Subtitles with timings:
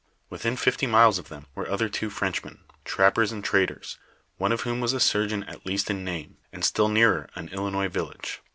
[0.31, 3.99] Within fifty miles of them were two other Frenchmen, trap pei*s and traders,
[4.37, 7.87] one of whom was a surgeon at least in name, and still nearer an Illinois
[7.87, 8.41] village.